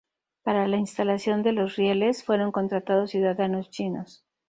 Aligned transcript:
Para 0.41 0.67
la 0.67 0.77
instalación 0.77 1.43
de 1.43 1.51
los 1.51 1.75
rieles 1.75 2.23
fueron 2.23 2.51
contratados 2.51 3.11
ciudadanos 3.11 3.69
chinos. 3.69 4.25